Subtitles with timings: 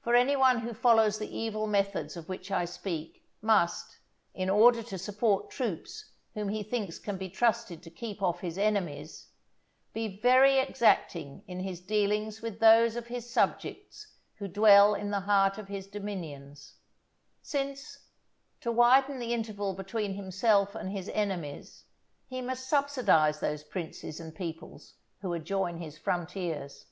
[0.00, 3.98] For any one who follows the evil methods of which I speak, must,
[4.32, 8.56] in order to support troops whom he thinks can be trusted to keep off his
[8.56, 9.28] enemies,
[9.92, 15.20] be very exacting in his dealings with those of his subjects who dwell in the
[15.20, 16.76] heart of his dominions;
[17.42, 17.98] since,
[18.62, 21.84] to widen the interval between himself and his enemies,
[22.30, 26.86] he must subsidize those princes and peoples who adjoin his frontiers.